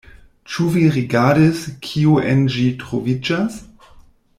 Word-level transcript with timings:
Ĉu 0.53 0.69
vi 0.75 0.85
rigardis, 0.95 1.61
kio 1.89 2.17
en 2.33 2.43
ĝi 2.57 2.67
troviĝas? 2.85 3.63